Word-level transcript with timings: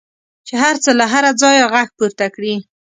چې 0.47 0.53
هر 0.63 0.75
څه 0.83 0.91
له 0.99 1.05
هره 1.13 1.31
ځایه 1.41 1.65
غږ 1.73 1.87
پورته 1.97 2.25
کړي. 2.35 2.55